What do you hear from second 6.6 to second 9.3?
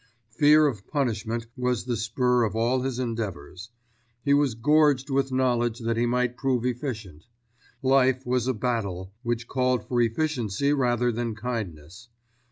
efficient. Life was a battle,